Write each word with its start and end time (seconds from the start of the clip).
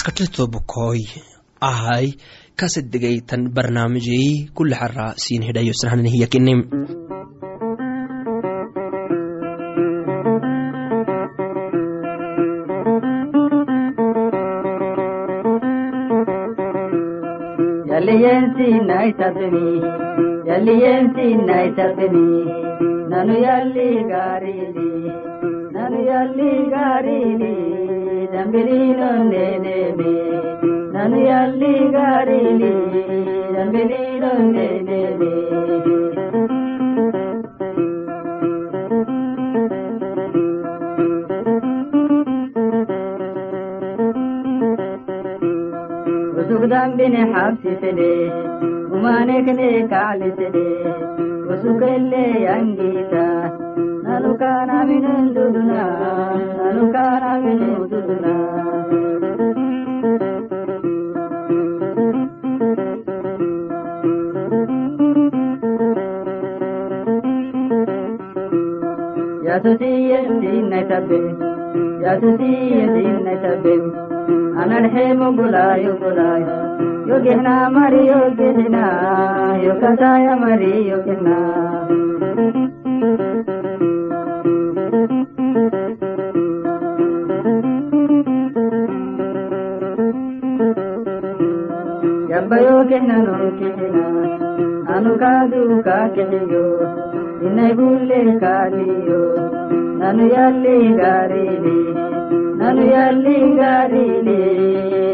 maskaxdayto 0.00 0.42
bukoy 0.52 1.00
ahay 1.70 2.06
kasedegaytan 2.58 3.42
barnaamijey 3.54 4.28
kule 4.56 4.74
xara 4.80 5.06
siin 5.22 5.42
hidhayo 5.48 5.74
nanu 17.90 18.14
yalli 23.46 23.88
gaarini 24.10 24.88
nanu 25.74 25.98
yalli 26.10 26.50
dambiliinonneneeme 26.74 27.52
nanu 27.52 27.79
ರಂಬಿನೀರೊಂದೇನೆ 28.40 29.78
ನನೆಯಲ್ಲಿ 30.94 31.74
ಗಾಡಿನಿ 31.96 32.74
ರಂಬಿನೀರೊಂದೇನೆ 33.56 35.00
ذنبنا 46.72 47.22
حبسني 47.34 48.30
وما 48.92 49.24
نكني 49.24 49.88
كعلتني 49.88 50.68
وسكلي 51.48 52.48
أنجيتا 52.56 53.59
ಅನುಕಾರವಿನಂದುನಾ 54.42 55.80
ಅನುಕಾರವಿನಂದುನಾ 56.64 58.34
ಯಸುತಿಯಸಿನ್ನೈತಬೆ 69.82 71.18
ಯಸುತಿಯಸಿನ್ನೈತಬೆ 72.04 73.74
ಅನರ್ಹೇಮ 74.60 75.22
ಬುಲಾಯು 75.30 75.92
ಬುಲಾಯ 75.94 76.44
ಯೋಗಿನ 77.08 77.48
ಮರಿ 77.68 78.02
ಯೋಗಿನ 78.06 78.78
ಯೋಗದಾಯ 79.64 80.26
ಮರಿ 80.34 80.72
ಯೋಗಿನ 80.88 81.28
ಬಯೋ 92.50 92.76
ಕೆನನು 92.88 93.34
ಕೆನ 93.58 93.80
ಅನು 94.94 95.12
ಕಾದು 95.18 95.60
ಕಾಕೆಯೋ 95.82 96.62
ನಿನಗುಲ್ಲೆ 97.42 98.20
ಕಾಲಿಯೋ 98.40 99.20
ನಾನು 99.98 100.24
ಎಲ್ಲಿ 100.36 100.76
ಗಾರಿಲಿ 100.98 101.76
ನಾನು 102.56 102.82
ಎಲ್ಲಿ 102.98 103.36
ಗಾರಿಲಿ 103.56 104.40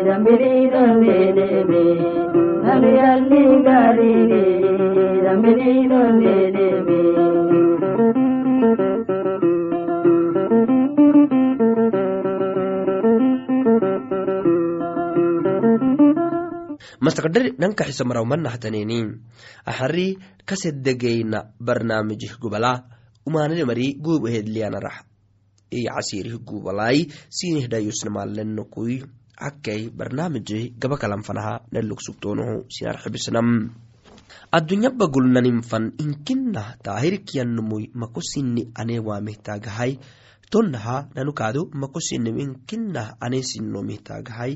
ರಂಬಿರಿದೊಂದೇನೆ 0.09 1.49
ನಾನು 2.65 2.89
ಎಲ್ಲಿ 3.05 3.43
ಗಾರಿಲಿ 3.63 4.43
ರಂಬಿರಿದೊಂದೇನೆ 5.27 6.69
mastakdhari 17.07 17.51
dhanka 17.61 17.85
xisamaraumanaxtaneni 17.89 18.99
axari 19.71 20.09
kasedegayna 20.49 21.39
barnaamijih 21.67 22.35
gubala 22.43 22.73
umaanane 23.29 23.63
mari 23.71 23.87
guub 24.05 24.23
ahedliyanarah 24.31 24.97
iyo 25.77 25.91
casirih 25.95 26.39
gubalai 26.49 27.07
sinihidhayusnamalenokui 27.37 28.97
akkay 29.49 29.81
barnaamijih 29.99 30.75
gabakalanfanaha 30.83 31.55
nalog 31.73 32.01
sugtoonoho 32.07 32.55
sinarxibisnam 32.75 33.49
addunyaba 34.57 35.07
gulnaninfan 35.15 35.85
inkinah 36.05 36.69
taahirkiyanumui 36.87 37.85
makosini 38.01 38.63
ane 38.81 38.97
waamihtaagahay 39.09 39.93
tonnaha 40.51 40.97
nanukaado 41.15 41.63
makosinim 41.83 42.37
inkinah 42.45 43.09
ane 43.21 43.43
sinomihtaagahay 43.51 44.53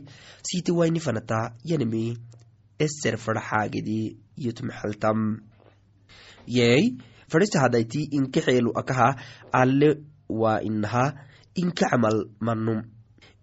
siti 0.49 0.72
waini 0.72 1.00
fanata 1.06 1.41
yanimi 1.71 2.05
eser 2.84 3.16
fadhaxaagidi 3.24 4.00
yutmaxaltam 4.44 5.18
yey 6.56 6.82
fadhisahadayti 7.30 8.00
inka 8.16 8.41
xeelu 8.46 8.70
akaha 8.80 9.08
alle 9.60 9.88
waa 10.41 10.60
inaha 10.68 11.04
inka 11.62 11.84
camal 11.90 12.16
manum 12.46 12.80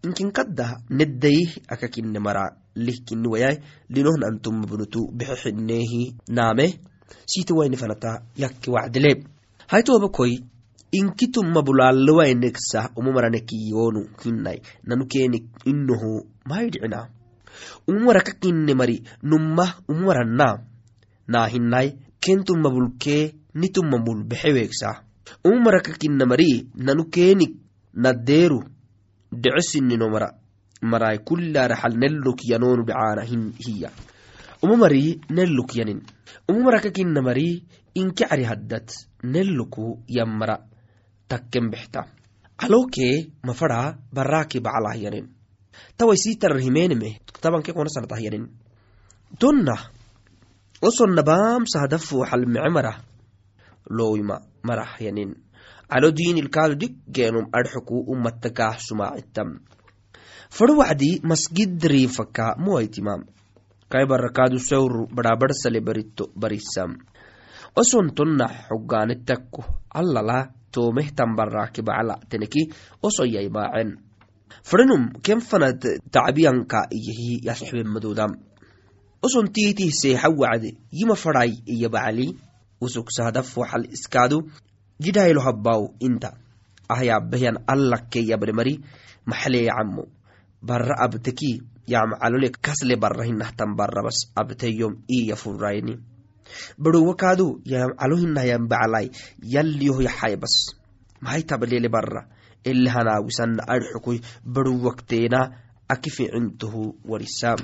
inkinkadda 0.06 0.68
neddayih 0.98 1.50
akakine 1.74 2.20
mara 2.20 2.44
lihkini 2.86 3.28
wayay 3.34 3.56
linohn 3.94 4.24
antumabnutu 4.30 5.02
bexexinehi 5.18 6.02
naame 6.38 6.66
siti 7.32 7.54
waini 7.54 7.78
fanata 7.82 8.12
yakke 8.44 8.72
wacdile 8.76 9.12
haytobakoi 9.72 10.34
inkitumma 11.00 11.62
bulaalewaineksah 11.68 12.86
umamaranekiyonu 13.00 14.02
hinai 14.24 14.60
nanu 14.88 15.06
kenik 15.12 15.46
inoho 15.72 16.12
maidhicina 16.50 17.00
umumara 17.88 18.22
kakine 18.22 18.74
mari 18.74 19.04
nummah 19.24 19.82
umumaranna 19.88 20.48
naa 21.28 21.48
hinai 21.48 21.98
kentumma 22.20 22.70
bulkee 22.70 23.34
nitumma 23.54 23.98
mul 23.98 24.24
bexeweegsa 24.24 25.04
umumara 25.44 25.82
kakina 25.82 26.26
mari 26.26 26.68
nanu 26.76 27.04
kenik 27.10 27.54
naddeeru 27.94 28.60
dhecesinino 29.32 30.10
mara. 30.10 30.32
Marai 30.82 31.20
kullaraxal 31.26 31.98
nelluk 31.98 32.40
yanonu 32.46 32.84
dhacaana 32.86 33.24
hiya. 33.26 33.90
Umumari 34.62 35.20
nelluk 35.30 35.76
yanin. 35.76 36.02
Umumara 36.50 36.80
kakina 36.80 37.22
mari 37.22 37.64
inke 37.96 38.26
cari 38.30 38.44
haddat 38.44 38.94
nelluku 39.24 40.04
yammara. 40.08 40.58
Takken 41.28 41.70
bexta 41.72 42.06
calowkee 42.58 43.32
mafada 43.44 43.98
baraaki 44.14 44.60
bacalah 44.60 44.96
yanin 44.96 45.28
tawai 45.98 46.18
sitarar 46.18 46.60
himeneme 46.60 47.22
tabanke 47.42 47.74
konasanatah 47.74 48.20
yanin 48.22 48.46
tonna 49.40 49.76
osonna 50.82 51.24
baamsahadafu 51.24 52.26
xalmece 52.30 52.70
marah 52.70 52.98
lowima 53.90 54.42
marah 54.64 54.92
yanin 55.00 55.36
calo 55.90 56.12
diinilkaado 56.12 56.76
diggeenum 56.76 57.48
adxuku 57.58 57.96
umattakah 58.12 58.76
sumaacitam 58.80 59.64
fado 60.50 60.74
wacdi 60.78 61.20
masgidriifaka 61.24 62.56
muwaitimam 62.60 63.22
kai 63.90 64.06
barakaadu 64.06 64.60
sawru 64.60 65.08
badhaabadhsale 65.16 65.80
barito 65.88 66.32
barisam 66.36 67.00
oson 67.76 68.12
tonna 68.18 68.48
xogaanettakko 68.68 69.62
allala 70.00 70.52
toomehtan 70.72 71.36
baraaki 71.38 71.82
bacla 71.82 72.16
teneki 72.30 72.62
osoyai 73.04 73.50
baacen 73.50 73.90
fadhanum 74.64 75.14
ken 75.22 75.42
fanad 75.42 75.82
tacbiyanka 76.12 76.88
iyahi 76.92 77.42
yasoxbemadodam 77.48 78.32
oson 79.22 79.48
tiitih 79.54 79.92
seexa 79.92 80.30
wacde 80.30 80.78
yima 80.92 81.16
fadhai 81.16 81.54
iya 81.66 81.90
bacli 81.90 82.28
usugsahadafo 82.82 83.66
xal 83.66 83.86
iskaadu 83.90 84.46
jidhaylo 85.00 85.42
habbaw 85.42 85.82
inta. 86.00 86.38
Ahyabehyan 86.90 87.68
allakke 87.68 88.22
yabnemari 88.24 88.80
maxleecamo 89.26 90.04
barra 90.62 90.96
abteki 91.04 91.62
yamcalole 91.88 92.50
kasle 92.62 92.96
barra 92.96 93.26
hinahtan 93.26 93.76
abteyom 94.36 95.04
iya 95.08 95.36
furayni 95.36 96.00
badowakaadu 96.78 97.62
yamcalo 97.66 98.16
baclai 98.68 99.12
yalliyoh 99.44 100.02
yaxaybas. 100.02 100.78
Maxay 101.22 101.44
tablele 101.44 101.90
barra 101.90 102.37
ele 102.64 102.90
hanaawisanna 102.90 103.64
adxukoy 103.68 104.20
badowakteena 104.44 105.40
aki 105.90 106.10
ficintohu 106.10 106.96
warisam 107.10 107.60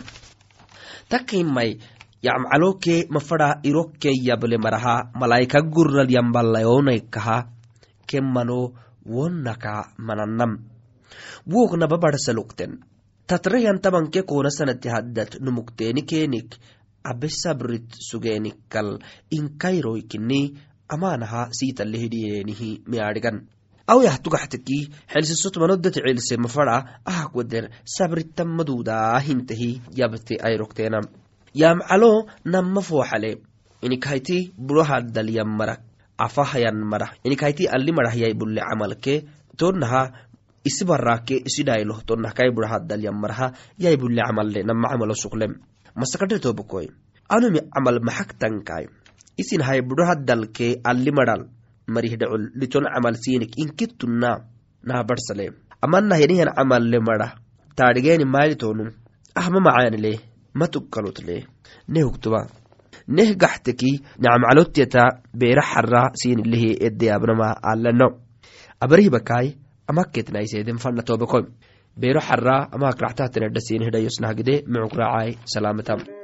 takimmai 1.10 1.80
yamcaloke 2.24 3.08
mafada 3.10 3.60
irokke 3.64 4.12
yable 4.28 4.58
maraha 4.58 5.12
malaika 5.20 5.62
gurnal 5.62 6.10
yambalayonaykaha 6.10 7.38
kemmano 8.08 8.74
wonnaka 9.06 9.74
manannam 9.98 10.52
woknaba 11.54 11.98
barsalukten 11.98 12.80
tatrehyantabanke 13.28 14.24
konasanati 14.24 14.90
haddat 14.90 15.40
numukteeni 15.44 16.02
keenik 16.12 16.56
abe 17.04 17.28
sabrit 17.30 17.92
sugeenikal 18.10 19.00
inkairoykini 19.32 20.40
amaanaha 20.88 21.48
siitalehidhiyeenihi 21.52 22.70
miadhigan 22.88 23.48
awyah 23.88 24.18
tugaxtaki 24.24 24.90
xelsisotmanodati 25.12 26.00
celse 26.00 26.38
mafara 26.38 27.02
ahak 27.06 27.36
wader 27.36 27.70
sabritamadudahintahi 27.84 29.82
yabte 30.00 30.40
ayrokteena 30.40 31.02
yamcalo 31.54 32.28
namma 32.46 32.82
fooxale 32.82 33.32
inikhayti 33.82 34.54
burohadalyan 34.58 35.48
marak 35.48 35.82
afahayan 36.18 36.78
marah 36.80 37.12
inikhayti 37.28 37.68
alli 37.68 37.92
marahyay 37.92 38.34
bulle 38.34 38.62
camalke 38.62 39.28
tonaha 39.58 40.12
isi 40.64 40.86
barake 40.88 41.44
isidhayloh 41.44 42.02
tonah 42.08 42.32
kai 42.32 42.50
burahadalyan 42.56 43.14
maraha 43.14 43.52
yay 43.78 44.00
bulle 44.00 44.24
camalle 44.24 44.64
nama 44.64 44.96
camalo 44.96 45.14
suklem. 45.14 45.60
Masakadhe 45.96 46.40
tobokoy 46.40 46.88
anumi 47.30 47.60
camal 47.70 48.00
maxagtankai 48.00 48.88
isin 49.38 49.62
hay 49.62 49.82
burohadalke 49.84 50.80
maral 51.12 51.53
marihdhacol 51.88 52.44
liton 52.56 52.86
camal 52.94 53.16
sinik 53.16 53.58
inkittunna 53.58 54.30
naha 54.84 55.04
barsale. 55.04 55.46
Amanna 55.82 56.16
henihan 56.16 56.54
camalle 56.56 57.00
mara 57.00 57.28
taadhigeeni 57.76 58.26
maalitonum 58.26 58.90
ahma 59.36 59.60
macaanile 59.60 60.12
matukalotle 60.54 61.36
nehugtuba 61.88 62.48
neh 63.08 63.36
gaxteki 63.42 63.92
nacmacalotyata 64.22 65.04
beera 65.40 65.64
xara 65.72 66.04
sinilihi 66.22 66.78
edeyabnama 66.88 67.50
alano 67.72 68.08
abarihbakai 68.84 69.48
amaketnaiseeden 69.90 70.78
fana 70.84 71.04
tobakoy 71.10 71.46
beero 72.02 72.22
xara 72.28 72.56
amak 72.76 73.02
raxtahtenedha 73.06 73.66
sinihidhayosnahgide 73.68 74.56
mucuk 74.72 74.94
raacay 75.00 75.32
salaamatam 75.54 76.23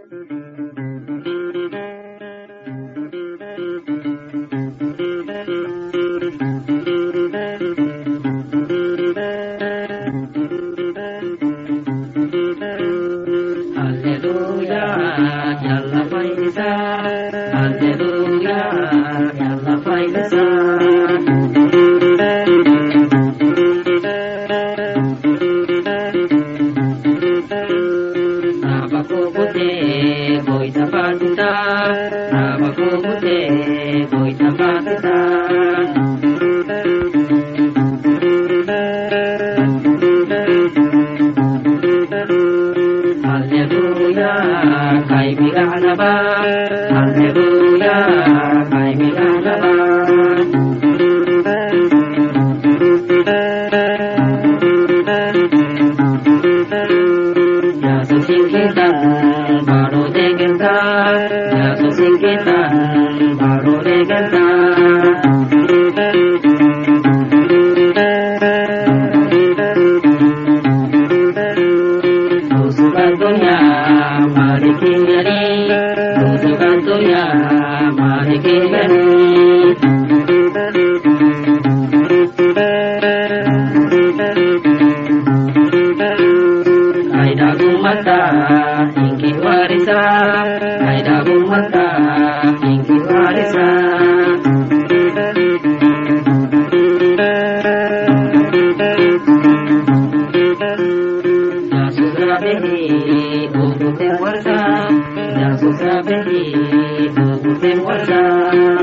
ولا 104.49 104.89
ناس 105.37 105.59
سابقين 105.59 107.15
وفي 107.45 107.73
الوجه 107.73 108.78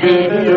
Happy 0.00 0.28
birthday. 0.28 0.55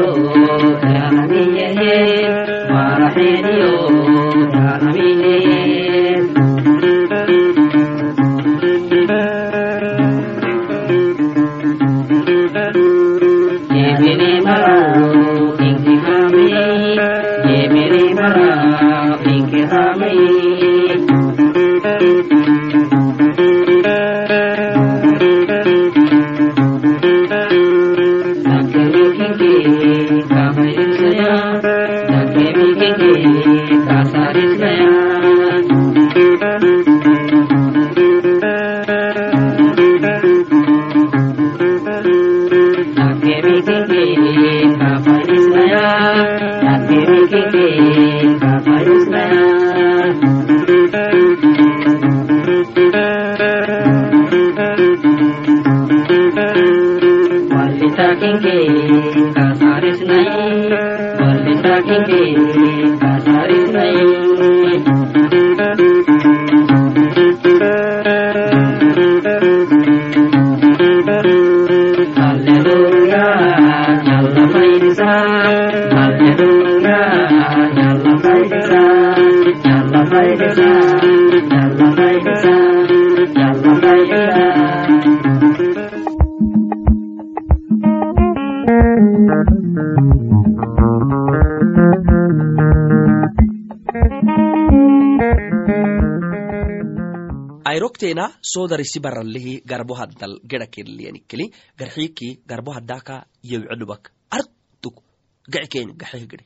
Irokteena 98.39 98.41
soodarisi 98.41 99.00
baralehi 99.00 99.62
garbo 99.65 99.96
haddal 99.96 100.39
gedhakelliyanikeli 100.48 101.51
garxiiki 101.77 102.41
garbo 102.48 102.72
haddaka 102.72 103.25
yewcedubak 103.43 104.12
artuk 104.31 105.03
geckeeni 105.51 105.93
gaxeh 105.93 106.27
gede 106.27 106.46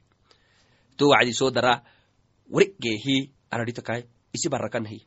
to 0.98 1.08
wacdi 1.08 1.34
soodara 1.34 1.84
warigeehi 2.52 3.32
araditakai 3.52 4.04
isi 4.34 4.50
barakanahi 4.50 5.02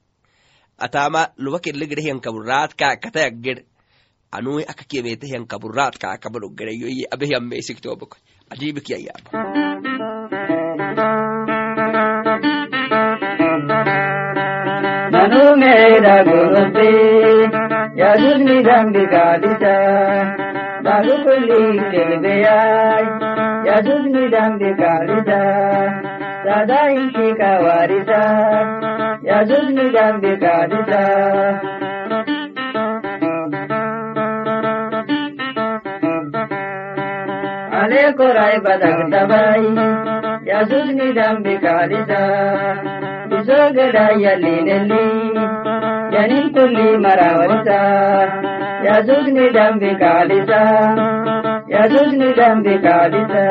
atama 0.79 1.29
luba 1.39 1.59
kelle 1.59 1.87
gede 1.87 2.03
hiyan 2.03 2.21
kaburaat 2.21 2.75
kaakatayak 2.75 3.35
ged 3.43 3.67
anui 4.31 4.65
aka 4.65 4.85
kemete 4.85 5.27
hiyan 5.27 5.47
kaburaat 5.47 5.99
kaakabado 5.99 6.49
gedeyoyi 6.49 7.07
abe 7.11 7.27
hiyan 7.27 7.45
meesik 7.45 7.81
tobak 7.81 8.19
ajibik 8.51 8.89
yayaaba 8.91 9.76
नुमेर 15.33 16.07
गुरुते 16.29 16.89
यदुनि 18.01 18.57
दम्बिकादिता 18.67 19.75
बाहुकुली 20.87 21.63
केदयाय 21.93 23.05
यदुनि 23.69 24.25
दम्बिकादिता 24.35 25.41
सदा 26.47 26.81
इशिका 27.03 27.53
वारिता 27.63 28.21
यदुनि 29.31 29.89
दम्बिकादिता 29.97 31.03
अनेको 37.81 38.33
राय 38.39 38.59
बदक 38.67 39.01
दबाई 39.15 40.06
ya 40.49 40.59
zuni 40.71 41.09
dan 41.19 41.43
bi 41.45 41.55
kalita 41.65 42.23
bizo 43.31 43.61
gada 43.77 44.07
ya 44.25 44.35
linelli 44.43 45.07
ya 46.15 46.23
ni 46.31 46.41
kulli 46.55 46.89
marawata 47.05 47.83
ya 48.87 48.97
zuni 49.09 49.47
dan 49.57 49.79
bi 49.83 49.91
kalita 50.03 50.63
ya 51.75 51.83
zuni 51.95 52.29
dan 52.41 52.63
bi 52.67 52.75
kalita 52.87 53.47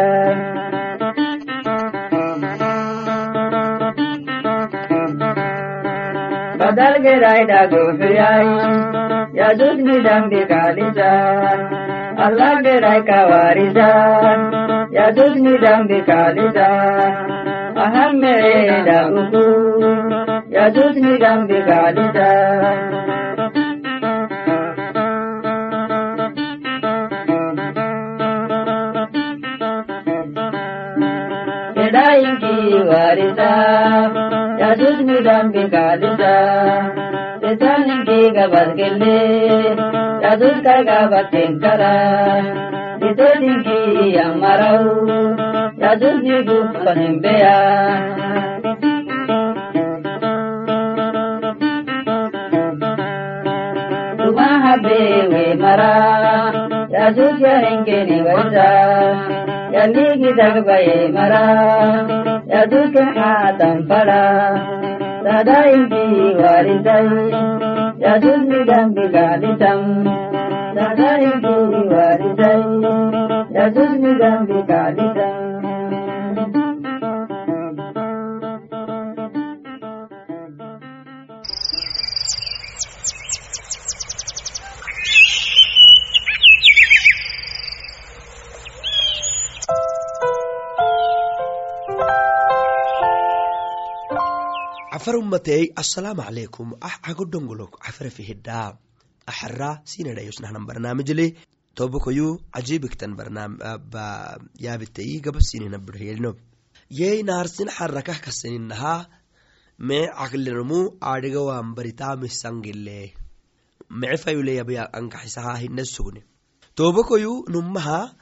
badal 6.60 6.96
gerai 7.06 7.42
da 7.52 7.62
gofiyai 7.72 8.50
ya 9.40 9.50
zuni 9.60 9.98
dan 10.08 10.30
bi 10.32 10.42
kalita 10.52 11.12
Allahdiraika 12.27 13.17
waarida 13.32 13.88
yaadonni 14.98 15.53
dambi 15.65 16.00
kaalida 16.10 16.70
aham 17.86 18.22
da 18.89 19.00
ugu 19.22 19.46
yaadonni 20.58 21.13
dambi 21.25 21.58
kaalida. 21.70 22.29
Kedayinki 31.75 32.55
waarida 32.89 33.50
yaadonni 34.62 35.17
dambi 35.27 35.63
kaalida. 35.74 36.34
Tetaaninki 37.41 38.20
gabaas 38.38 38.72
gillee. 38.79 40.04
ಯದುರ್ಗಭತೆಂಕರ 40.38 41.84
ದಿದದಿಂಗಿಯ 43.01 44.18
ಮರವು 44.42 44.96
ಯದುರ್ಗಿಗು 45.84 46.58
ಪನೆಂಬೆಯ 46.75 47.44
ಮಹಾದೇವೆ 54.38 55.46
ಮರ 55.62 55.82
ಯಜುಜ 56.96 57.44
ಹೆಂಗೆ 57.63 58.00
ನಿವಜ 58.10 58.58
ಎಲ್ಲಿಗೆ 59.82 60.32
ಜಗಬಯೇ 60.39 60.98
ಮರ 61.15 61.34
ಯಜುಜ 62.54 62.98
ಆತಂಪಡ 63.30 64.10
ಸದಾ 65.25 65.60
ಇಂಗಿ 65.72 66.06
ವಾರಿದೈ 66.39 67.06
ಯಜುಜಿ 68.06 68.60
ಗಂಬಿಗಾಲಿತಂ 68.63 69.82
ya 73.56 73.66
dudni 73.75 74.12
dambi 74.20 74.60
galitam 74.70 75.44
cafar 94.92 95.16
ummatey 95.22 95.64
assalaamu 95.82 96.22
calaykum 96.28 96.68
ah 96.88 96.96
cagodhongolog 97.06 97.72
cafara 97.86 98.10
fihidhaa 99.27 99.79
axara 99.79 99.82
sinadhayosnahnan 99.86 100.65
barnaamijle 100.65 101.36
tobokoyu 101.75 102.39
cajibiktan 102.53 103.15
barnaam 103.15 103.58
yaabitayi 104.60 105.22
gababsinina 105.22 105.77
birhelino 105.77 106.36
yey 106.89 107.24
naarsin 107.24 107.70
xarakah 107.70 108.20
kaseninaha 108.22 109.08
me 109.79 110.08
caqlinamu 110.08 110.79
adhigawan 111.01 111.75
baritamisangile 111.75 113.13
mece 113.89 114.17
fayuleyabya 114.24 114.89
ankaxisaha 114.94 115.58
hina 115.62 115.86
sugne 115.86 116.24
tobokoyu 116.75 117.46
numaha 117.50 118.13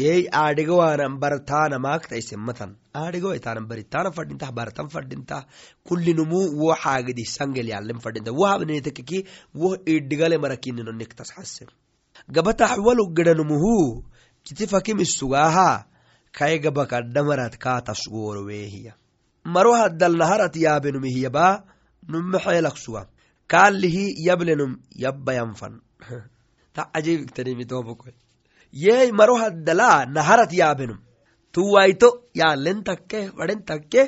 yey 0.00 0.22
aadhigawanan 0.42 1.18
bartaana 1.22 1.78
maagtaisematan 1.86 2.70
aadhigawaitanan 3.02 3.68
baritana 3.70 4.10
fadintah 4.16 4.50
bartan 4.58 4.88
fadintah 4.94 5.42
kullinumu 5.88 6.40
wo 6.62 6.74
xaagidi 6.82 7.24
sangel 7.36 7.68
yalen 7.74 8.00
fadinta 8.04 8.32
wo 8.40 8.46
wo 9.60 9.70
idhigale 9.94 10.36
marakinino 10.44 10.92
niktas 10.92 11.30
xase 11.36 11.66
gabatax 12.34 12.78
walu 12.86 13.04
gedanumuhu 13.16 14.04
kiti 14.44 14.66
fakimisugaha 14.66 15.86
kai 16.32 16.58
gabakadhamarat 16.58 17.54
kaatasgorowehiya 17.64 18.92
maro 19.44 19.72
haddal 19.80 20.16
naharat 20.16 20.56
yaabenumihiyaba 20.56 21.46
numme 22.08 22.38
xeelak 22.38 22.76
suga. 22.78 23.06
Kaalihi 23.46 24.24
yablenum 24.26 24.80
yabbayanfan 24.96 25.80
ta 26.74 26.88
ajibiktanimitobokoy 26.92 28.12
yey 28.74 29.12
maro 29.12 29.38
haddala 29.38 30.06
naharat 30.06 30.52
yaabenum 30.52 30.98
tuwaito 31.54 32.08
yaalen 32.34 32.82
takke 32.82 33.30
fadhen 33.36 33.62
takke 33.62 34.02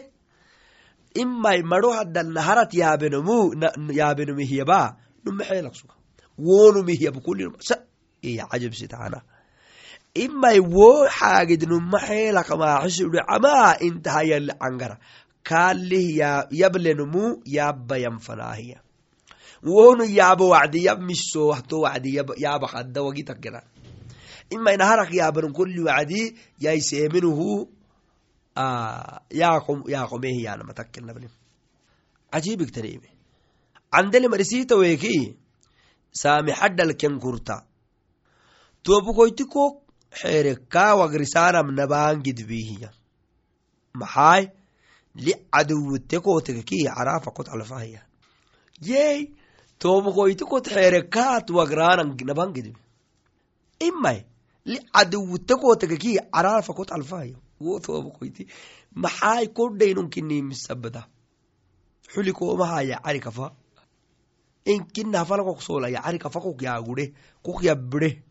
imai 1.14 1.62
maro 1.62 1.90
haddal 1.94 2.28
naharat 2.36 2.74
yaabenumu 2.74 3.54
yaabenumihiyaba 4.00 4.80
numme 5.24 5.44
xeelak 5.48 5.74
suga 5.78 5.94
wonumihiyaba 6.38 7.20
kullinum 7.22 7.54
sa 7.62 7.76
iya 8.22 8.44
cajibsitaana 8.50 9.22
imai 10.14 10.58
wo 10.60 11.06
xaagid 11.06 11.62
numa 11.70 11.98
xeelak 12.02 12.48
maaxisude 12.58 13.20
camaa 13.28 13.78
intaha 13.86 14.22
yali 14.30 14.52
cangara 14.58 14.96
kaalih 15.46 16.18
yablenumu 16.50 17.46
yabbayanfanaahiya 17.46 18.78
wonu 19.62 20.04
yaabo 20.04 20.48
wacdi 20.48 20.84
yab 20.84 21.00
miso 21.00 21.54
wahto 21.54 21.86
wacdi 21.86 22.18
wagitaggera 24.50 24.50
imai 24.50 24.76
naharak 24.76 25.12
yaabanum 25.12 25.52
kulli 25.52 25.80
wacdi 25.82 26.36
yaiseeminuhu 26.60 27.68
yaqomehiyanamatakkenabni 29.34 31.28
cajibigtanime 32.32 33.08
candeli 33.92 34.28
marisita 34.28 34.76
weeki 34.76 35.36
saami 36.12 36.52
xaddalken 36.52 37.20
kurta. 37.20 37.64
Tobukoytiko 38.82 39.82
xeerekaa 40.10 40.94
wagrisaanam 40.94 41.74
nabaangidbihiya 41.74 42.90
maxaay 43.94 44.44
li 45.14 45.32
caduwite 45.52 46.20
kootegeki 46.20 46.84
carafa 46.84 47.30
kot 47.30 47.48
yey 48.80 49.34
tobukoytikot 49.78 50.68
xeerekaat 50.68 51.50
wagraanan 51.50 52.16
nabangidbi 52.24 52.80
imay 53.80 54.24
li 54.66 54.78
caduwite 54.92 55.54
kootegeki 55.60 56.18
carafa 56.34 56.72
kot 56.74 56.90
alfahaya 56.92 57.36
wo 57.60 57.80
tobukoyti 57.80 58.46
maxaay 59.02 59.46
kodhaynunkinimisabada 59.56 61.02
xuli 62.12 62.32
koomahaya 62.32 63.00
cari 63.04 63.20
kafa. 63.20 63.52
Inkinafalakok 64.66 65.62
soolaya 65.62 66.02
cari 66.02 66.18
kafa 66.18 66.40
kok 66.40 66.62
yaagure 66.62 67.12
kok 67.44 67.62
yabbire 67.62 68.22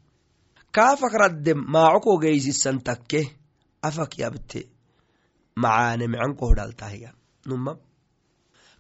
kaafak 0.71 1.13
raddem 1.13 1.59
maaco 1.73 1.99
kogeysisan 1.99 2.81
numa 7.45 7.77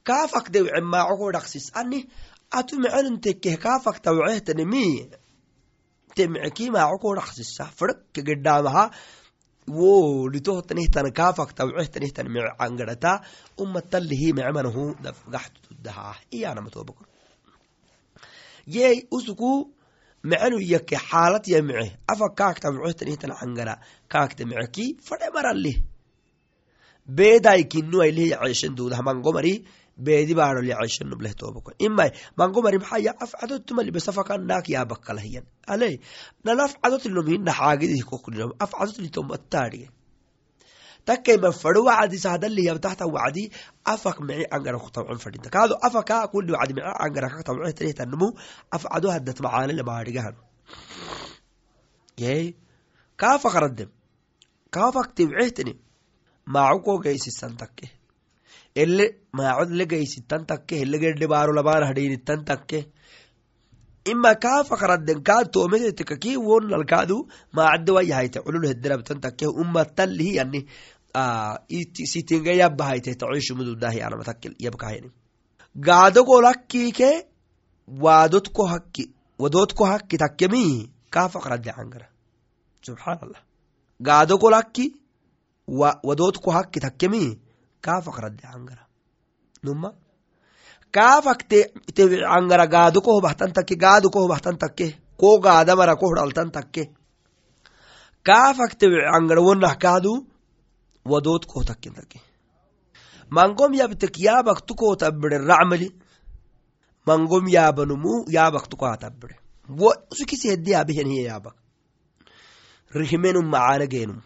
kaafak 0.03 0.51
dewce 0.51 0.81
maaco 0.81 1.31
ani 1.73 1.99
atu 2.51 2.79
mecenun 2.79 3.21
tekkeh 3.21 3.57
tawcehtanimi 6.15 6.23
te 6.23 6.27
mece 6.27 6.71
maaco 6.71 6.97
kodhaksisa 6.97 7.65
fadhak 7.65 8.13
gedhaamaha 8.13 8.91
wo 9.67 10.29
litohtanihtan 10.29 11.11
kaafak 11.11 11.53
tawcehtanihtan 11.53 12.29
mece 12.29 12.55
cangadhata 12.57 13.21
umatalihi 13.57 14.33
mecemanahu 14.33 14.95
dafgaxtudahaa 15.03 16.15
iyanamatoobako 16.31 17.05
yey 18.67 19.07
usuku 19.11 19.71
mecenu 20.23 20.59
yake 20.59 20.95
xaalat 20.95 21.47
ya 21.47 21.61
mece 21.61 21.97
afa 22.07 22.29
kaakta 22.29 22.71
mecehtanihtan 22.71 23.31
cangara 23.39 23.79
kaakta 24.07 24.45
meceki 24.45 24.97
fadhe 25.01 25.29
maralih 25.33 25.77
beeday 27.07 27.63
kinu 27.63 28.01
ailih 28.01 28.37
yaceeshan 29.97 30.03
duudah 30.03 30.03
mangomari 30.03 30.03
beedi 30.03 30.33
baadhol 30.35 30.65
yaceeshan 30.65 31.09
nubleh 31.09 31.33
toobako 31.33 31.71
imay 31.79 32.11
mangomari 32.37 32.77
maxaya 32.79 33.13
afcadotumali 33.19 33.91
besafakannaak 33.91 34.69
yaabakalahiyan 34.69 35.45
ale 35.67 35.99
nan 36.43 36.59
afcadotlom 36.59 37.27
hina 37.27 37.51
xaagidih 37.51 38.03
koklinom 38.03 38.51
afcadotlitomataadhigen 38.59 39.91
takkayma 41.05 41.51
fadho 41.51 41.83
wacdisa 41.85 42.29
hadalihiyam 42.31 42.79
tahta 42.79 43.05
wacdi 43.05 43.51
afak 43.85 44.19
mici 44.19 44.45
angara 44.51 44.79
kutabcon 44.79 45.19
fadhinta 45.19 45.49
kaado 45.49 45.75
afaka 45.81 46.27
kuli 46.27 46.51
wacdi 46.51 46.73
mici 46.73 46.87
angara 46.99 47.29
kaktabcehtanihtanmu 47.29 48.27
afcado 48.71 49.11
hadat 49.11 49.39
macaanile 49.39 49.83
maadhigahan 49.83 50.35
yey 52.17 52.55
kaafak 53.17 53.53
raddem 53.53 53.89
kaafak 54.71 55.15
tibcehtani 55.15 55.79
maaco 56.45 56.79
ko 56.83 56.99
gaysisan 56.99 57.57
takke 57.57 58.04
ele 58.75 59.05
maacod 59.33 59.69
le 59.79 59.85
gaysitan 59.91 60.45
takke 60.51 60.73
helegedhe 60.81 61.27
baaro 61.33 61.53
labaana 61.59 61.89
hadhiinitan 61.89 62.45
takke 62.49 62.79
ima 64.11 64.31
kaafak 64.45 64.81
radden 64.91 65.19
kaa 65.23 65.43
toometeteka 65.57 66.15
ki 66.23 66.37
wonnalkaadu 66.47 67.17
maacadde 67.57 67.91
wayahayte 67.97 68.39
culul 68.45 68.67
hederabtan 68.71 69.21
takke 69.25 69.45
umatalihi 69.61 70.35
yani 70.39 70.59
sitinga 72.13 72.53
yabahayte 72.61 73.15
tacoishumududahi 73.21 74.01
anamatakkel 74.07 74.53
yabkahayani 74.65 75.09
hakki 78.73 79.11
wadotko 79.39 79.85
hakki 79.85 80.17
takkemi 80.17 80.91
kaafak 81.09 81.45
radde 81.45 81.71
cangara 81.77 82.07
subxaan 82.85 83.33
gaadogolakki 84.01 84.85
wadootko 86.07 86.51
hakki 86.51 86.79
takkemi 86.79 87.39
kaafak 87.85 88.17
radde 88.23 88.43
cangara 88.51 88.83
numa 89.63 89.89
kaafak 90.95 91.39
te 91.49 91.59
cangara 92.33 92.65
gaado 92.75 92.99
koho 93.05 93.19
bahtan 93.27 93.51
takke 93.57 93.75
gaado 93.83 94.07
koho 94.15 94.27
bahtan 94.33 94.57
takke 94.63 94.87
ko 95.19 95.39
gaadamara 95.45 95.95
ko 95.99 96.05
hudhaltan 96.09 96.49
takke 96.55 96.83
kaafak 98.27 98.71
te 98.79 98.85
cangara 99.11 99.41
wonnah 99.47 99.75
kaadu 99.83 100.11
wadoot 101.11 101.43
koho 101.51 101.63
takken 101.69 101.93
takke 101.99 102.19
mangom 103.29 103.71
yabtek 103.73 104.15
yaabak 104.27 104.59
tukoho 104.67 104.95
tabbire 104.95 105.37
racmali 105.49 105.87
mangom 107.07 107.45
yaabanumu 107.55 108.13
yaabak 108.35 108.65
tukoha 108.71 108.97
tabbire 109.03 109.35
sukisi 110.17 110.49
hedde 110.51 110.71
yaabeheniye 110.75 111.23
yaabak 111.29 111.55
rihimenum 112.99 113.45
macaana 113.53 113.85
geenum 113.93 114.19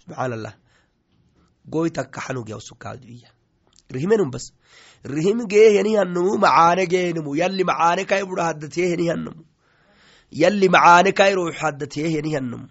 subxaan 0.00 0.32
allah 0.36 0.54
goytakka 1.68 2.20
xanug 2.20 2.48
yawsukaadiya 2.48 3.28
rihimenum 3.90 4.30
bas. 4.30 4.52
Rihim 5.04 5.46
geehenihannumu 5.46 6.38
macaane 6.38 6.86
geenumu. 6.86 7.34
Yalli 7.36 7.64
macaane 7.64 8.04
kai 8.06 8.22
budha 8.24 8.44
haddateehenihannumu 8.50 9.42
yalli 10.32 10.68
macaane 10.68 11.12
kai 11.12 11.34
ruux 11.34 11.52
haddateehenihannumu 11.62 12.68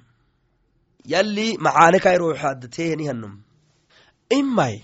yalli 1.06 1.58
macaane 1.58 1.99
kai 2.06 2.17
ruux 2.17 2.38
haddateehenihannumu 2.43 3.38
imay 4.38 4.82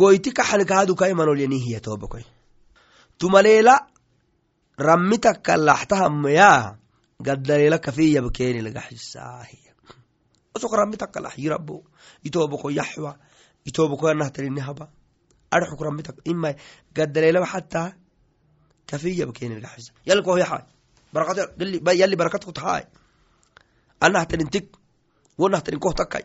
goyti 0.00 0.30
kaxanikaadu 0.38 0.94
kai 1.00 1.12
manolyanihiya 1.18 1.80
toobakoy 1.86 2.24
tumaleela 3.18 3.74
rammi 4.78 5.18
takka 5.18 5.56
laxtahamaya 5.68 6.50
gaddaleela 7.26 7.78
kafiyabkeeni 7.86 8.60
lagaxisaahiya 8.66 9.72
usuk 10.56 10.72
rammi 10.80 10.96
takka 11.02 11.20
itobako 12.28 12.70
yaxwa 12.70 13.12
itobako 13.68 14.04
yanahtarinihaba 14.10 14.84
arxuk 15.50 15.80
rammi 15.86 16.02
tak 16.02 16.16
imay 16.32 16.54
gaddaleelaba 16.96 17.46
xataa 17.46 17.88
kafiyabkeeni 18.90 19.60
lagaxisa 19.60 19.92
yalli 20.08 20.22
koh 20.22 20.38
yaxay 20.38 20.64
barakad 21.12 21.38
yalli 22.00 22.16
barakad 22.16 22.42
kutahaay 22.48 22.84
anahtarin 24.00 24.50
tik 24.50 24.66
wonahtarin 25.38 25.80
koh 25.80 25.94
takkay 25.94 26.24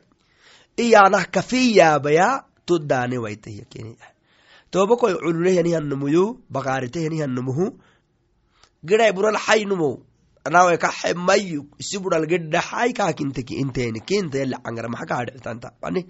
waitahiya 3.24 3.66
keeni 3.72 3.98
tobakoy 4.72 5.14
cululehyanihannumuyu 5.20 6.24
bakaaritehenihannumuhu 6.50 7.66
giday 8.84 9.12
bural 9.12 9.38
xaynumo 9.38 9.92
nawe 10.50 10.78
kaxe 10.78 11.14
mayu 11.14 11.70
isi 11.80 12.00
bural 12.00 12.26
gedhaxay 12.26 12.94
kaakinteki 12.94 13.54
inteeni 13.62 14.02
kinta 14.02 14.38
yali 14.42 14.56
cangara 14.64 14.90
maxa 14.90 15.06
kaadhicitanta 15.06 15.70
ani 15.82 16.08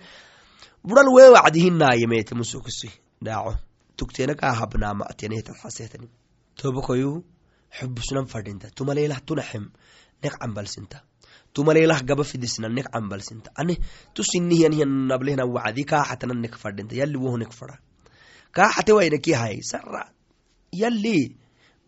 bural 0.84 1.10
wee 1.16 1.30
wacdihinaayemeete 1.36 2.36
musukisi 2.36 2.90
dhaaco 3.22 3.56
tugteena 4.02 4.36
kaa 4.36 4.54
habnaama'tenehetad 4.62 5.56
xaseetani. 5.62 6.08
Tobakoyu 6.56 7.24
xubusnan 7.78 8.26
fadhinta. 8.26 8.72
Tumaleelah 8.76 9.20
tunaxem 9.26 9.66
nek 10.24 10.34
cambalsinta. 10.40 11.04
Tumaleelah 11.54 12.02
gaba 12.04 12.24
fidisna 12.24 12.70
nek 12.70 12.88
cambalsinta. 12.94 13.52
Ani 13.56 13.78
tusinihyanihanablehna 14.16 15.46
wacdi 15.46 15.84
kaaxatana 15.92 16.34
nek 16.34 16.56
fadhinta. 16.58 16.96
Yali 16.96 17.18
woh 17.18 17.38
nek 17.38 17.54
fada. 17.54 17.78
Kaaxate 18.56 18.92
waynaki 18.98 19.34
hay 19.34 19.62
sara 19.62 20.10
yali 20.72 21.38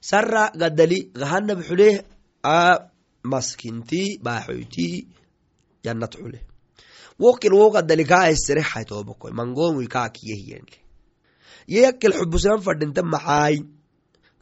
sara 0.00 0.50
gaddali 0.60 0.98
gahanab 1.20 1.60
xuleh 1.68 1.94
a 2.42 2.58
maskinti 3.32 4.02
baaxoyti 4.24 4.88
jannat 5.84 6.12
xuleh 6.20 6.42
wokin 7.22 7.52
wo 7.58 7.66
gaddali 7.76 8.04
kaa 8.04 8.28
esserexay 8.32 8.84
tobakoy 8.90 9.32
mangoomui 9.38 9.88
kaakiyehiyenle 9.94 10.76
yeyakkel 11.74 12.12
xubusnan 12.18 12.60
fadhintam 12.66 13.06
maxaay 13.14 13.56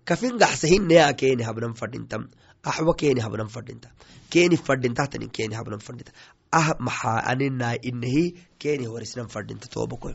kafin 0.09 0.35
gaxsahinea 0.43 1.13
keeni 1.21 1.43
habnan 1.49 1.75
fadhintam 1.81 2.23
axwa 2.71 2.93
keeni 3.01 3.21
habnan 3.25 3.49
fadhinta 3.55 3.89
keeni 4.33 4.57
fadhintahtanin 4.67 5.31
keeni 5.37 5.55
habnan 5.59 5.81
fadhinta 5.87 6.13
ah 6.61 6.69
maxaa 6.87 7.19
aninaa 7.31 7.75
inahi 7.91 8.25
keeni 8.63 8.85
horisnan 8.93 9.29
fadhinta 9.35 9.67
tobakoy 9.75 10.15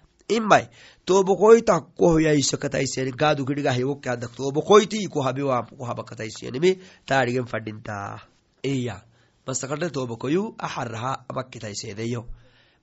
kaadu 3.17 3.45
kidhigahyawokkadak 3.45 4.31
tobokoyti 4.35 5.07
kohabiwa 5.07 5.63
kohaba 5.77 6.03
kataisyenimi 6.03 6.79
taadhigen 7.05 7.45
fadhinta 7.45 8.19
iya 8.63 9.01
masakadhe 9.47 9.89
tobokoyu 9.89 10.55
axaraha 10.57 11.25
amakitaiseedeyo 11.29 12.25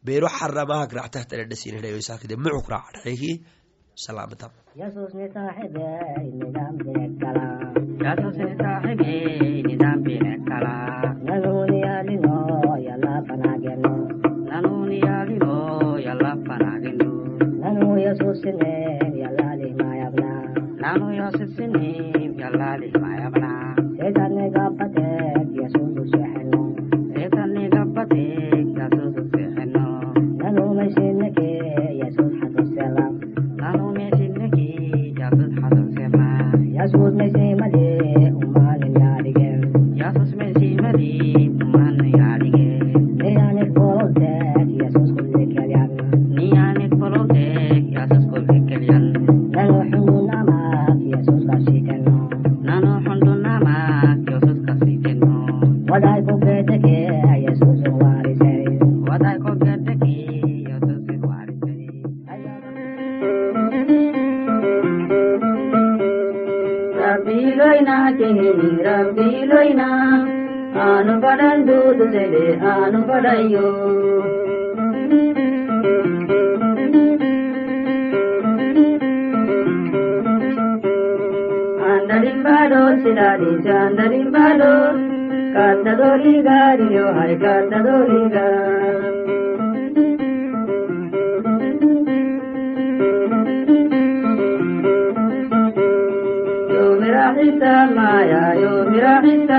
beero 0.05 0.29
xaramahak 0.29 0.93
ractahtaledhasinhedhayoisakide 0.93 2.37
mucuk 2.37 2.69
raacdhaeki 2.69 3.33
salaamatam 3.95 4.51
yesus 4.77 5.15
ni 5.15 5.27
saaxibe 5.35 5.89
nidaam 6.39 6.75
deegala 6.79 7.47
Yesus 7.99 8.37
saaxibe 8.59 9.15
nidaambine 9.67 10.33
kala. 10.49 10.75
Nanuuniyaalino 11.27 11.98
yas 18.01 18.19
husne 18.19 18.99
ya 19.21 19.31
lali 19.39 19.71
maya 19.81 20.11
bla. 20.11 20.33
Nanu 20.83 21.13
yas 21.19 21.35
husne 21.41 22.13
ya 22.41 22.49
lali 22.51 22.91
maya 23.03 23.31
bla. 23.31 23.48
படையோ 73.07 73.67
అందరింబాలో 81.89 82.81
చిరారి 83.03 83.53
చాందరింబాలో 83.67 84.73
కాంతదోలి 85.55 86.35
గారియో 86.47 87.07
హై 87.19 87.33
కాంతదోలి 87.43 88.23
గా 88.35 88.47
యో 96.73 96.85
మిరా 97.01 97.27
హిత 97.37 97.65
మాయా 97.97 98.43
యో 98.63 98.73
మిరా 98.91 99.15
హిత 99.25 99.53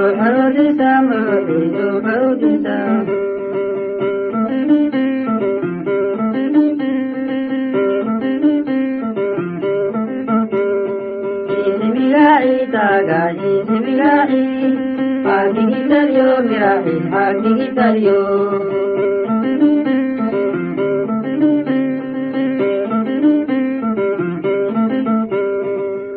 Bodhisattva, 0.00 1.18
Bodhisattva, 1.46 2.00
Bodhisattva. 2.00 3.20
tagaji 12.70 13.52
simirai 13.66 14.44
pagi 15.24 15.62
gitario 15.70 16.28
mirai 16.48 16.96
pagi 17.10 17.52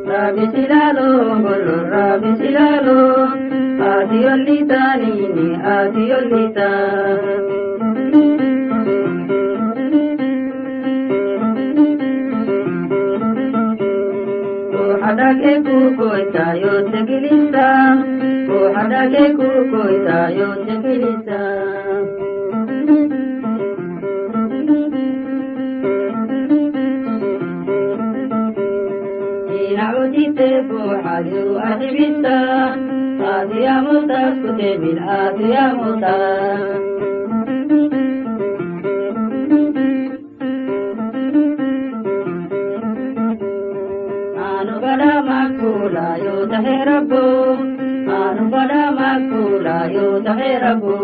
rabi 0.07 0.45
silalo 0.53 1.07
bolo 1.43 1.75
rabi 1.89 2.31
silalo 2.39 3.22
adiolita, 4.13 4.95
nini, 5.01 5.47
adiolita. 5.57 6.69
Hadake 15.03 15.53
ku 15.65 15.77
koita 15.99 16.45
yo 16.63 16.73
sekilisa, 16.91 17.67
ku 18.47 18.57
hadake 18.75 19.23
ku 19.37 19.47
koita 19.71 20.19
yo 20.37 20.49
sekilisa. 20.65 21.41
Ina 29.59 29.85
utite 30.01 30.49
bu 30.69 30.81
hadu 31.03 31.43
ahibita, 31.67 32.37
adiamuta 33.23 34.21
kutebil 34.41 34.99
adiamuta. 34.99 36.15
Anu 44.43 44.75
bada 44.83 45.13
makula 45.27 46.07
yo 46.25 46.35
tahe 46.51 46.75
rabbu, 46.89 47.23
anu 48.19 48.43
bada 48.53 48.83
makula 48.99 49.77
yo 49.95 50.07
tahe 50.25 50.51
rabbu. 50.63 50.95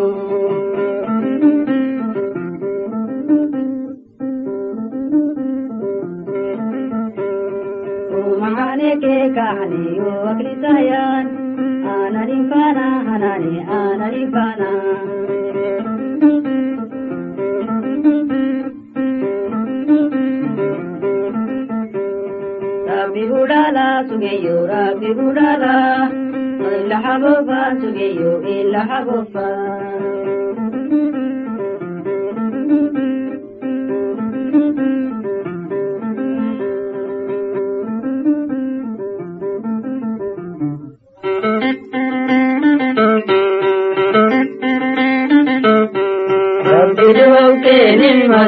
Umahane 8.19 8.91
ke 9.03 9.15
kahani 9.35 9.83
yo 9.99 10.11
akritayan, 10.31 11.25
anarifana 13.19 13.59
hanani 13.59 13.59
anarifana. 13.77 14.69
Rabbi 22.87 23.23
hudala 23.27 24.05
sugeyo, 24.09 24.67
Rabbi 24.67 25.07
hudala, 25.13 25.75
illa 26.77 26.97
habofa 27.01 27.75
sugeyo, 27.81 28.41
illa 28.47 28.79
habofa. 28.79 29.68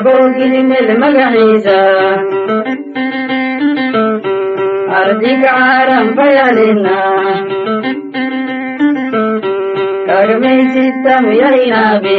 abowgili 0.00 0.60
mel 0.70 0.88
magaciisa 1.02 1.78
ardiga 4.98 5.50
caaran 5.56 6.06
fayalina 6.16 6.96
kagmaysitam 10.08 11.24
yahinaabe 11.40 12.18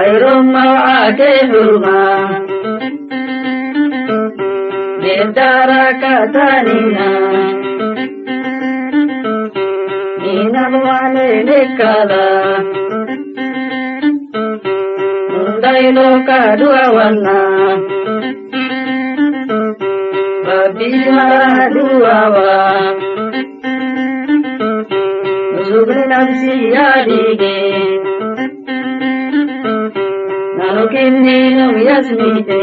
ayrom 0.00 0.46
magaca 0.56 1.12
kee 1.18 1.40
xurma 1.52 1.98
deebdaarakatanina 5.02 7.08
ninam 10.22 10.72
waanenekala 10.86 12.24
loka 15.82 16.56
dua 16.56 16.82
wana 16.96 17.38
babila 20.46 21.30
dua 21.74 22.18
wa 22.34 22.58
zubri 25.68 26.02
nafsi 26.12 26.54
yadige 26.74 27.56
nalokinni 30.58 31.38
num 31.58 31.74
yasmite 31.88 32.62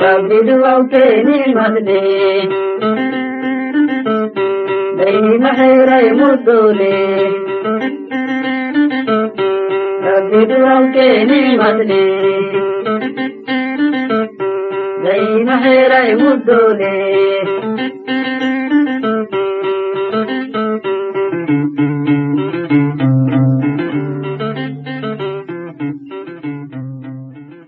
babbi 0.00 0.38
dua 0.48 0.78
ukeni 0.80 1.38
madde 1.54 2.02
Dai 4.96 5.38
mahairai 5.44 6.10
mudole 6.18 6.94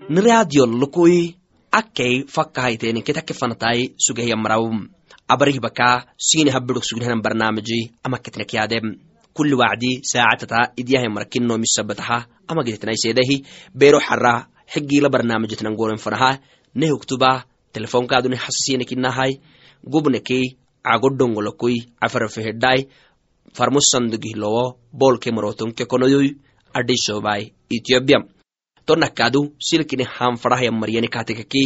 niraadiyon 0.09 0.71
lukui 0.81 1.35
akkei 1.71 2.25
fakkahayteni 2.27 3.01
ketake 3.07 3.33
fanatai 3.33 3.93
sugehya 4.05 4.35
maraw 4.35 4.67
abarih 5.29 5.59
baka 5.61 5.89
sini 6.17 6.51
habiruk 6.51 6.83
sugnahan 6.83 7.21
barnaamiji 7.21 7.93
amaketnek 8.03 8.53
yaadem 8.53 9.08
kulli 9.39 9.55
wacdi 9.55 9.91
saacatata 10.11 10.75
idyahay 10.81 11.07
marakinnomisabataha 11.15 12.17
amagititnaisedahi 12.51 13.35
bero 13.79 13.99
xara 14.07 14.33
xigila 14.71 15.09
barnaamijitnan 15.13 15.75
goren 15.79 16.01
fanaha 16.05 16.31
nehugtuba 16.75 17.29
telefonkaaduni 17.73 18.35
hasasinekinahai 18.43 19.39
gubnekei 19.91 20.45
cagodongolokui 20.83 21.77
cafarafehedai 22.01 22.79
farmusandugihlowo 23.57 24.63
bolke 24.99 25.31
marotonke 25.31 25.85
konoyoy 25.85 26.27
adhisobai 26.73 27.43
ethiopia. 27.75 28.19
Tonakadu 28.85 29.41
silkini 29.67 30.03
hanfarahaya 30.03 30.71
maryani 30.71 31.07
katekaki 31.07 31.63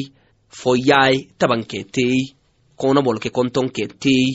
foyai 0.59 1.15
tabanketei 1.39 2.35
konabolke 2.77 3.29
kontonketei 3.29 4.25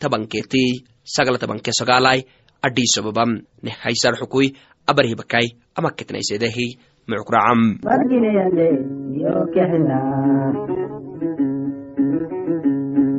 tabanketei 0.00 0.70
sagala 1.14 1.38
tabanke 1.38 1.70
sagalai 1.78 2.20
adhisobabam 2.62 3.30
ne 3.62 3.70
haisar 3.70 4.14
xukui 4.20 4.54
abarhibakai 4.86 5.46
amaketnaisedehi 5.78 6.78
mucukracam 7.08 7.60
yo 7.78 7.92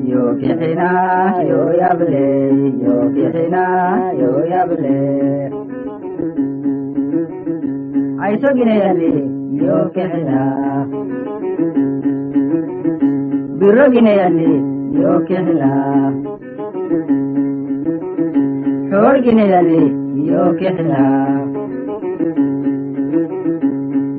yo 0.09 0.23
kexina 0.41 0.89
yo 14.99 15.13
kexina 15.27 15.71
Torginelali, 18.89 19.81
yo 20.29 20.43
kehna. 20.59 21.01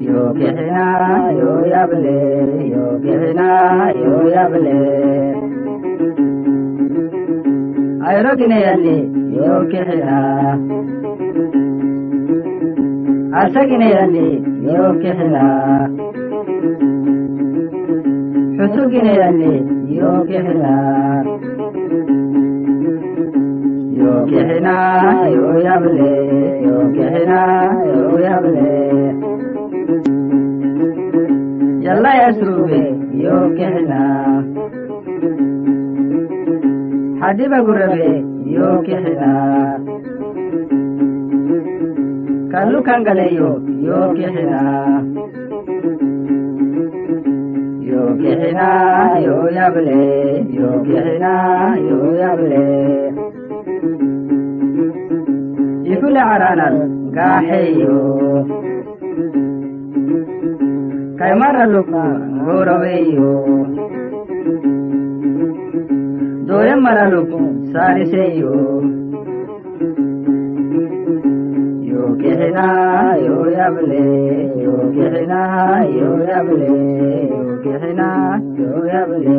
Yo 0.07 0.23
kehna, 0.39 0.85
yo 1.41 1.53
yable, 1.73 2.19
yo 2.73 2.87
kehna, 3.05 3.49
yo 4.03 4.15
yable. 4.35 4.79
ಅಯೋಗಿನೆಯಲ್ಲಿ 8.11 8.97
ಯೋಗ್ಯತೆಯ 9.39 10.05
ಅಸಗಿನೆಯಲ್ಲಿ 13.41 14.29
ಯೋಗ್ಯತೆಯ 14.73 15.37
ಹುಸುಗಿನೆಯಲ್ಲಿ 18.59 19.53
ಯೋಗ್ಯತೆಯ 19.97 20.65
ينكحنا 24.01 25.29
يبلي 25.29 26.17
ينكحنا 26.63 27.43
يبلي 28.27 28.81
يلا 31.87 32.15
يا 32.23 32.33
سروبي 32.33 32.85
ينكحنا 33.15 34.03
حبيب 37.21 37.53
غربي 37.53 38.25
ينكحنا 38.47 39.33
كلو 42.53 42.83
كان 42.83 43.03
غليو 43.09 43.61
ينكحنا 43.69 44.61
ينكحنا 47.91 48.71
يبلي 49.19 50.45
ينكحنا 50.59 51.35
يبلي 51.79 53.10
tulaaranan 56.01 56.77
gaaheeyo 57.17 57.97
kay 61.19 61.33
maraluku 61.43 62.03
gooroweeyo 62.45 63.31
doore 66.49 66.75
maraluku 66.87 67.41
saariseeyo 67.73 68.55
yoo 71.91 72.11
kixinaa 72.21 73.17
yoo 73.27 73.45
yable 73.59 74.01
yoo 74.65 74.85
kixinaa 74.95 75.85
yoo 75.99 76.17
yable 76.31 76.71
yoo 77.33 77.53
kixinaa 77.65 78.33
yoo 78.61 78.83
yable 78.93 79.37